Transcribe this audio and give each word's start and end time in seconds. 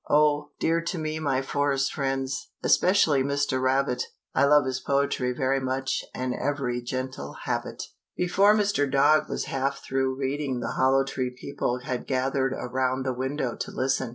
Oh, 0.09 0.49
dear 0.59 0.81
to 0.81 0.97
me 0.97 1.19
my 1.19 1.43
forest 1.43 1.93
friends, 1.93 2.49
Especially 2.63 3.21
Mr. 3.21 3.61
Rabbit 3.61 4.01
I 4.33 4.45
love 4.45 4.65
his 4.65 4.79
poetry 4.79 5.31
very 5.31 5.59
much 5.59 6.03
And 6.11 6.33
every 6.33 6.81
gentle 6.81 7.33
habit. 7.43 7.83
Before 8.17 8.55
Mr. 8.55 8.91
Dog 8.91 9.29
was 9.29 9.45
half 9.45 9.83
through 9.85 10.15
reading 10.17 10.59
the 10.59 10.69
Hollow 10.71 11.03
Tree 11.03 11.29
people 11.29 11.81
had 11.83 12.07
gathered 12.07 12.53
around 12.57 13.05
the 13.05 13.13
window 13.13 13.55
to 13.57 13.69
listen. 13.69 14.09